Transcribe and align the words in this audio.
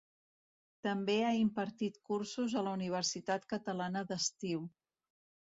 També 0.87 1.17
ha 1.25 1.33
impartit 1.39 1.99
cursos 2.11 2.57
a 2.57 2.65
la 2.69 2.73
Universitat 2.79 3.47
Catalana 3.53 4.05
d'Estiu. 4.15 4.67